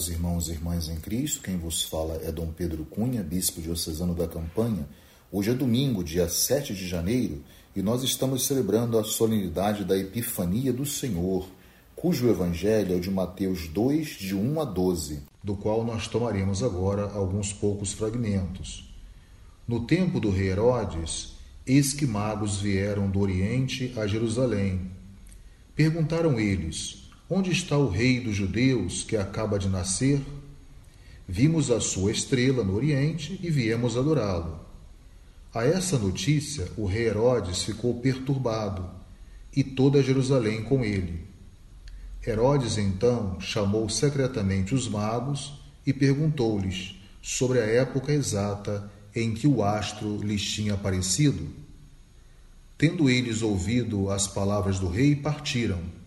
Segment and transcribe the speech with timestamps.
[0.00, 4.14] Caros irmãos e irmãs em Cristo, quem vos fala é Dom Pedro Cunha, bispo diocesano
[4.14, 4.88] da Campanha.
[5.30, 7.44] Hoje é domingo, dia 7 de janeiro,
[7.76, 11.46] e nós estamos celebrando a solenidade da Epifania do Senhor,
[11.94, 16.62] cujo evangelho é o de Mateus 2, de 1 a 12, do qual nós tomaremos
[16.62, 18.90] agora alguns poucos fragmentos.
[19.68, 21.34] No tempo do rei Herodes,
[21.66, 24.92] eis que magos vieram do Oriente a Jerusalém.
[25.76, 26.99] Perguntaram eles:
[27.32, 30.20] Onde está o rei dos judeus que acaba de nascer?
[31.28, 34.58] Vimos a sua estrela no Oriente e viemos adorá-lo.
[35.54, 38.90] A essa notícia, o rei Herodes ficou perturbado,
[39.54, 41.24] e toda Jerusalém com ele.
[42.26, 45.52] Herodes então chamou secretamente os magos
[45.86, 51.46] e perguntou-lhes sobre a época exata em que o astro lhes tinha aparecido.
[52.76, 55.99] Tendo eles ouvido as palavras do rei, partiram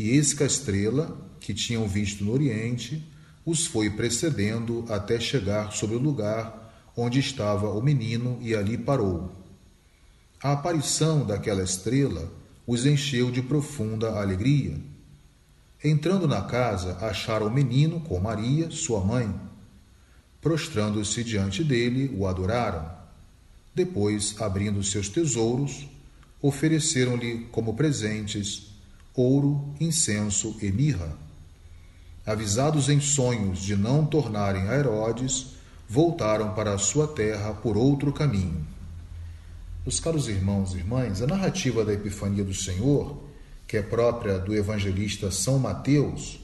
[0.00, 3.06] e eis que a estrela, que tinham visto no Oriente,
[3.44, 9.30] os foi precedendo até chegar sobre o lugar onde estava o menino e ali parou.
[10.42, 12.32] A aparição daquela estrela
[12.66, 14.80] os encheu de profunda alegria.
[15.84, 19.30] Entrando na casa, acharam o menino com Maria, sua mãe.
[20.40, 22.90] Prostrando-se diante dele, o adoraram.
[23.74, 25.86] Depois, abrindo seus tesouros,
[26.40, 28.69] ofereceram-lhe como presentes
[29.20, 31.16] ouro, incenso e mirra.
[32.26, 35.54] Avisados em sonhos de não tornarem a Herodes,
[35.88, 38.66] voltaram para a sua terra por outro caminho.
[39.84, 43.22] Meus caros irmãos e irmãs, a narrativa da Epifania do Senhor,
[43.66, 46.40] que é própria do evangelista São Mateus,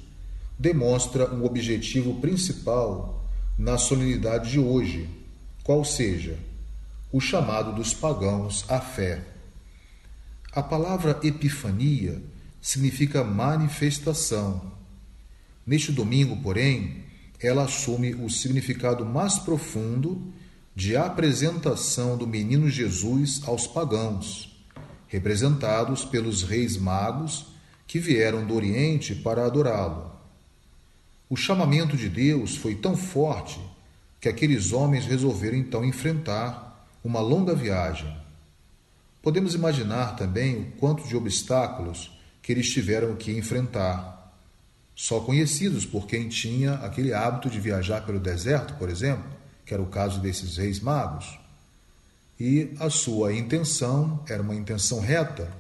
[0.58, 3.25] demonstra um objetivo principal
[3.58, 5.08] na solenidade de hoje,
[5.62, 6.38] qual seja
[7.12, 9.22] o chamado dos pagãos à fé.
[10.53, 12.20] A palavra epifania
[12.66, 14.72] significa manifestação.
[15.65, 17.04] Neste domingo, porém,
[17.41, 20.32] ela assume o significado mais profundo
[20.75, 24.60] de apresentação do menino Jesus aos pagãos,
[25.06, 27.47] representados pelos reis magos
[27.87, 30.10] que vieram do Oriente para adorá-lo.
[31.31, 33.60] O chamamento de Deus foi tão forte
[34.21, 38.12] que aqueles homens resolveram então enfrentar uma longa viagem.
[39.22, 42.16] Podemos imaginar também o quanto de obstáculos
[42.46, 44.32] que eles tiveram que enfrentar.
[44.94, 49.24] Só conhecidos por quem tinha aquele hábito de viajar pelo deserto, por exemplo,
[49.64, 51.40] que era o caso desses reis magos.
[52.38, 55.50] E a sua intenção era uma intenção reta.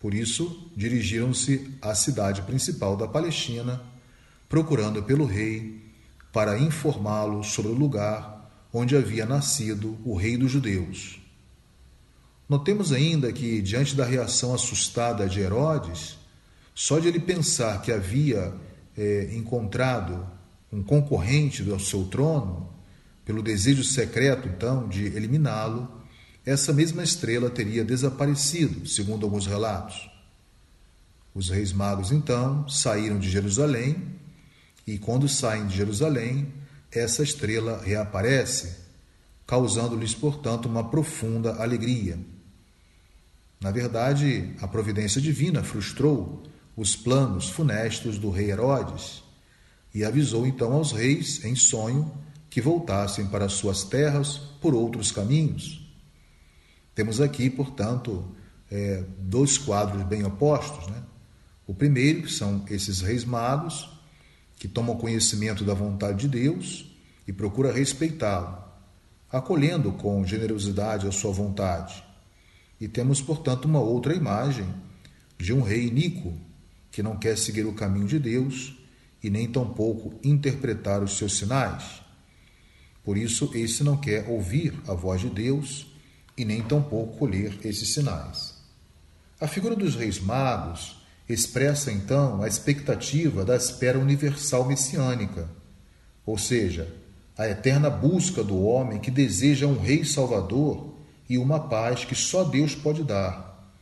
[0.00, 3.82] Por isso, dirigiram-se à cidade principal da Palestina,
[4.48, 5.82] procurando pelo rei
[6.32, 11.23] para informá-lo sobre o lugar onde havia nascido o rei dos judeus.
[12.48, 16.18] Notemos ainda que, diante da reação assustada de Herodes,
[16.74, 18.52] só de ele pensar que havia
[18.96, 20.26] é, encontrado
[20.72, 22.68] um concorrente do seu trono,
[23.24, 25.88] pelo desejo secreto, então, de eliminá-lo,
[26.44, 30.10] essa mesma estrela teria desaparecido, segundo alguns relatos.
[31.34, 33.96] Os reis magos, então, saíram de Jerusalém,
[34.86, 36.52] e quando saem de Jerusalém,
[36.92, 38.76] essa estrela reaparece,
[39.46, 42.18] causando-lhes, portanto, uma profunda alegria.
[43.64, 46.42] Na verdade, a providência divina frustrou
[46.76, 49.24] os planos funestos do rei Herodes
[49.94, 52.12] e avisou então aos reis, em sonho,
[52.50, 55.82] que voltassem para suas terras por outros caminhos.
[56.94, 58.36] Temos aqui, portanto,
[58.70, 60.86] é, dois quadros bem opostos.
[60.88, 61.02] Né?
[61.66, 63.88] O primeiro, que são esses reis magos,
[64.58, 66.94] que tomam conhecimento da vontade de Deus
[67.26, 68.62] e procuram respeitá-lo,
[69.32, 72.04] acolhendo com generosidade a sua vontade
[72.80, 74.66] e temos, portanto, uma outra imagem
[75.38, 76.34] de um rei iníquo
[76.90, 78.76] que não quer seguir o caminho de Deus
[79.22, 82.02] e nem tampouco interpretar os seus sinais.
[83.02, 85.86] Por isso, esse não quer ouvir a voz de Deus
[86.36, 88.54] e nem tampouco colher esses sinais.
[89.40, 95.48] A figura dos reis magos expressa então a expectativa da espera universal messiânica,
[96.24, 96.94] ou seja,
[97.36, 100.93] a eterna busca do homem que deseja um rei salvador
[101.28, 103.72] e uma paz que só Deus pode dar.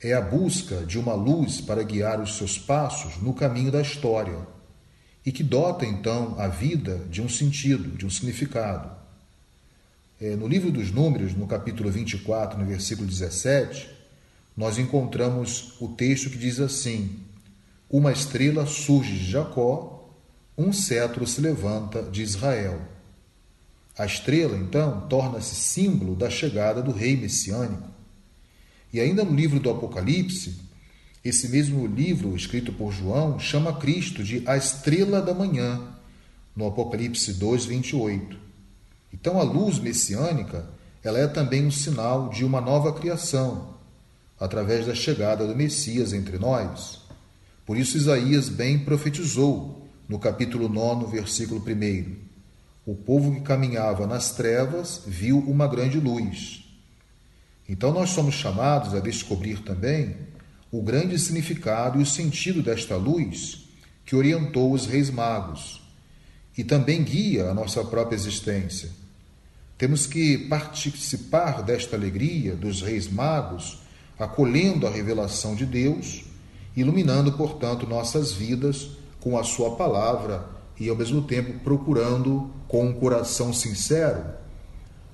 [0.00, 4.46] É a busca de uma luz para guiar os seus passos no caminho da história
[5.24, 8.90] e que dota então a vida de um sentido, de um significado.
[10.20, 13.90] É, no livro dos Números, no capítulo 24, no versículo 17,
[14.56, 17.18] nós encontramos o texto que diz assim:
[17.90, 20.08] Uma estrela surge de Jacó,
[20.56, 22.80] um cetro se levanta de Israel.
[23.98, 27.88] A estrela, então, torna-se símbolo da chegada do rei messiânico.
[28.92, 30.54] E ainda no livro do Apocalipse,
[31.26, 35.82] Esse mesmo livro, escrito por João, chama Cristo de a estrela da manhã,
[36.54, 38.38] no Apocalipse 2, 28.
[39.12, 40.64] Então a luz messiânica,
[41.02, 43.74] ela é também um sinal de uma nova criação,
[44.38, 47.00] através da chegada do Messias entre nós.
[47.66, 52.25] Por isso Isaías bem profetizou no capítulo 9, versículo 1.
[52.86, 56.64] O povo que caminhava nas trevas viu uma grande luz.
[57.68, 60.16] Então nós somos chamados a descobrir também
[60.70, 63.66] o grande significado e o sentido desta luz
[64.04, 65.82] que orientou os reis magos
[66.56, 68.88] e também guia a nossa própria existência.
[69.76, 73.80] Temos que participar desta alegria dos reis magos,
[74.16, 76.24] acolhendo a revelação de Deus,
[76.76, 78.90] iluminando, portanto, nossas vidas
[79.20, 84.24] com a Sua palavra e, ao mesmo tempo, procurando com um coração sincero.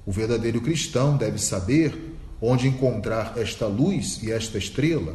[0.05, 5.15] O verdadeiro cristão deve saber onde encontrar esta luz e esta estrela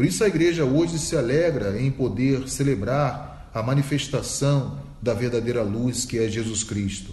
[0.00, 6.06] por isso a igreja hoje se alegra em poder celebrar a manifestação da verdadeira luz
[6.06, 7.12] que é Jesus Cristo.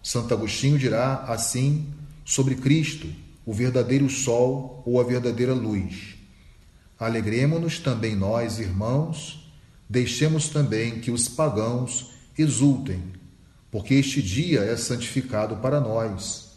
[0.00, 1.88] Santo Agostinho dirá assim
[2.24, 3.08] sobre Cristo,
[3.44, 6.14] o verdadeiro sol ou a verdadeira luz.
[6.98, 9.41] Alegremos-nos também nós, irmãos,
[9.92, 13.02] deixemos também que os pagãos exultem,
[13.70, 16.52] porque este dia é santificado para nós,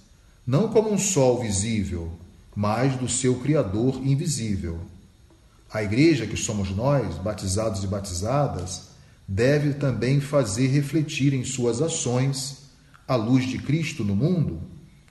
[0.48, 2.14] não como um sol visível,
[2.56, 4.80] mas do seu Criador invisível.
[5.70, 8.84] A igreja, que somos nós, batizados e batizadas,
[9.28, 12.60] deve também fazer refletir em suas ações
[13.06, 14.62] a luz de Cristo no mundo,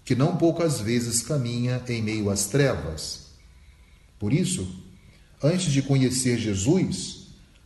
[0.02, 3.26] que não poucas vezes caminha em meio às trevas.
[4.18, 4.66] Por isso,
[5.42, 7.23] antes de conhecer Jesus,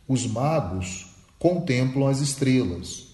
[0.09, 1.05] os magos
[1.37, 3.09] contemplam as estrelas,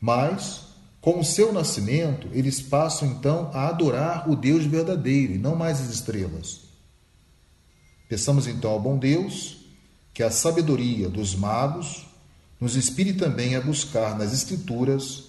[0.00, 0.64] mas,
[1.00, 5.80] com o seu nascimento, eles passam então a adorar o Deus verdadeiro e não mais
[5.80, 6.62] as estrelas.
[8.08, 9.58] Peçamos então ao bom Deus
[10.12, 12.04] que a sabedoria dos magos
[12.60, 15.24] nos inspire também a buscar nas Escrituras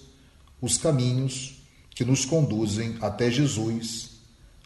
[0.60, 4.10] os caminhos que nos conduzem até Jesus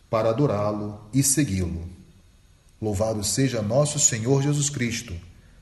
[0.09, 1.89] para adorá-lo e segui-lo.
[2.81, 5.15] Louvado seja nosso Senhor Jesus Cristo,